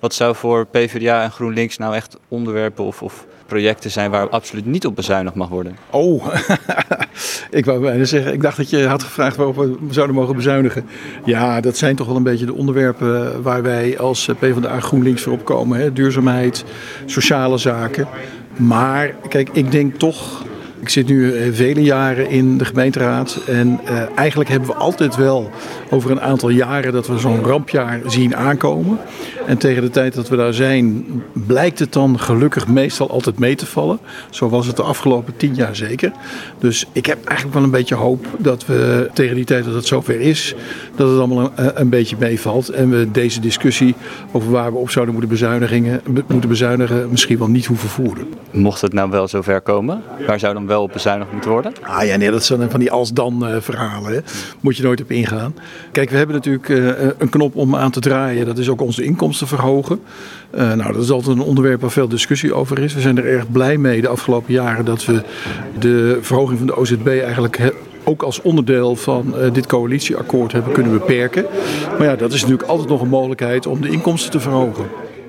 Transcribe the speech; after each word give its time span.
Wat 0.00 0.14
zou 0.14 0.34
voor 0.34 0.66
PvdA 0.66 1.22
en 1.22 1.30
GroenLinks 1.30 1.78
nou 1.78 1.94
echt 1.94 2.16
onderwerpen 2.28 2.84
of, 2.84 3.02
of 3.02 3.26
projecten 3.46 3.90
zijn 3.90 4.10
waar 4.10 4.28
absoluut 4.28 4.66
niet 4.66 4.86
op 4.86 4.96
bezuinigd 4.96 5.34
mag 5.34 5.48
worden? 5.48 5.76
Oh, 5.90 6.26
ik 7.50 7.64
wou 7.64 7.80
bijna 7.80 8.04
zeggen, 8.04 8.32
ik 8.32 8.42
dacht 8.42 8.56
dat 8.56 8.70
je 8.70 8.86
had 8.86 9.02
gevraagd 9.02 9.36
waarop 9.36 9.56
we 9.56 9.76
zouden 9.90 10.16
mogen 10.16 10.36
bezuinigen. 10.36 10.86
Ja, 11.24 11.60
dat 11.60 11.76
zijn 11.76 11.96
toch 11.96 12.06
wel 12.06 12.16
een 12.16 12.22
beetje 12.22 12.46
de 12.46 12.54
onderwerpen 12.54 13.42
waar 13.42 13.62
wij 13.62 13.98
als 13.98 14.28
PvdA 14.38 14.80
GroenLinks 14.80 15.22
voor 15.22 15.32
opkomen. 15.32 15.78
Hè? 15.78 15.92
Duurzaamheid, 15.92 16.64
sociale 17.06 17.58
zaken. 17.58 18.08
Maar 18.56 19.14
kijk, 19.28 19.48
ik 19.52 19.70
denk 19.70 19.94
toch 19.94 20.44
ik 20.80 20.88
zit 20.88 21.06
nu 21.06 21.32
eh, 21.32 21.48
vele 21.52 21.82
jaren 21.82 22.30
in 22.30 22.58
de 22.58 22.64
gemeenteraad 22.64 23.40
en 23.46 23.80
uh, 23.84 24.02
eigenlijk 24.14 24.50
hebben 24.50 24.68
we 24.68 24.74
altijd 24.74 25.16
wel 25.16 25.50
over 25.90 26.10
een 26.10 26.20
aantal 26.20 26.48
jaren 26.48 26.92
dat 26.92 27.06
we 27.06 27.18
zo'n 27.18 27.44
rampjaar 27.44 28.00
zien 28.06 28.36
aankomen. 28.36 28.98
En 29.46 29.58
tegen 29.58 29.82
de 29.82 29.90
tijd 29.90 30.14
dat 30.14 30.28
we 30.28 30.36
daar 30.36 30.54
zijn, 30.54 31.04
blijkt 31.32 31.78
het 31.78 31.92
dan 31.92 32.18
gelukkig 32.18 32.68
meestal 32.68 33.10
altijd 33.10 33.38
mee 33.38 33.54
te 33.54 33.66
vallen. 33.66 33.98
Zo 34.30 34.48
was 34.48 34.66
het 34.66 34.76
de 34.76 34.82
afgelopen 34.82 35.36
tien 35.36 35.54
jaar 35.54 35.76
zeker. 35.76 36.12
Dus 36.58 36.86
ik 36.92 37.06
heb 37.06 37.24
eigenlijk 37.24 37.54
wel 37.54 37.64
een 37.64 37.70
beetje 37.70 37.94
hoop 37.94 38.26
dat 38.38 38.66
we 38.66 39.10
tegen 39.12 39.34
die 39.34 39.44
tijd 39.44 39.64
dat 39.64 39.74
het 39.74 39.86
zover 39.86 40.20
is, 40.20 40.54
dat 40.96 41.08
het 41.08 41.18
allemaal 41.18 41.52
een, 41.56 41.80
een 41.80 41.88
beetje 41.88 42.16
meevalt. 42.18 42.68
En 42.68 42.90
we 42.90 43.10
deze 43.10 43.40
discussie 43.40 43.94
over 44.32 44.50
waar 44.50 44.72
we 44.72 44.78
op 44.78 44.90
zouden 44.90 45.14
moeten, 45.14 45.32
bezuinigen, 45.32 46.00
moeten 46.26 46.48
bezuinigen 46.48 47.10
misschien 47.10 47.38
wel 47.38 47.48
niet 47.48 47.66
hoeven 47.66 47.88
voeren. 47.88 48.26
Mocht 48.50 48.80
het 48.80 48.92
nou 48.92 49.10
wel 49.10 49.28
zover 49.28 49.60
komen, 49.60 50.02
waar 50.26 50.38
zou 50.38 50.54
dan 50.54 50.66
wel 50.68 50.88
bezuinigd 50.88 51.32
moeten 51.32 51.50
worden? 51.50 51.72
Ah 51.82 52.04
ja, 52.04 52.16
nee, 52.16 52.30
dat 52.30 52.44
zijn 52.44 52.70
van 52.70 52.80
die 52.80 52.90
als-dan 52.90 53.48
uh, 53.48 53.56
verhalen. 53.60 54.12
Hè. 54.12 54.18
Moet 54.60 54.76
je 54.76 54.82
nooit 54.82 55.00
op 55.00 55.10
ingaan. 55.10 55.54
Kijk, 55.92 56.10
we 56.10 56.16
hebben 56.16 56.34
natuurlijk 56.34 56.68
uh, 56.68 56.90
een 57.18 57.28
knop 57.28 57.56
om 57.56 57.76
aan 57.76 57.90
te 57.90 58.00
draaien. 58.00 58.46
Dat 58.46 58.58
is 58.58 58.68
ook 58.68 58.80
onze 58.80 59.02
inkomsten 59.04 59.46
verhogen. 59.46 60.00
Nou, 60.50 60.92
dat 60.92 61.02
is 61.02 61.10
altijd 61.10 61.36
een 61.36 61.42
onderwerp 61.42 61.80
waar 61.80 61.90
veel 61.90 62.08
discussie 62.08 62.54
over 62.54 62.78
is. 62.78 62.94
We 62.94 63.00
zijn 63.00 63.18
er 63.18 63.26
erg 63.26 63.50
blij 63.52 63.76
mee 63.76 64.00
de 64.00 64.08
afgelopen 64.08 64.52
jaren 64.52 64.84
dat 64.84 65.04
we 65.04 65.22
de 65.78 66.18
verhoging 66.20 66.58
van 66.58 66.66
de 66.66 66.76
OZB 66.76 67.06
eigenlijk 67.06 67.74
ook 68.04 68.22
als 68.22 68.42
onderdeel 68.42 68.96
van 68.96 69.34
dit 69.52 69.66
coalitieakkoord 69.66 70.52
hebben 70.52 70.72
kunnen 70.72 70.92
beperken. 70.92 71.46
Maar 71.98 72.06
ja, 72.06 72.16
dat 72.16 72.32
is 72.32 72.40
natuurlijk 72.40 72.68
altijd 72.68 72.88
nog 72.88 73.00
een 73.00 73.08
mogelijkheid 73.08 73.66
om 73.66 73.80
de 73.80 73.88
inkomsten 73.88 74.30
te 74.30 74.40
verhogen. 74.40 74.86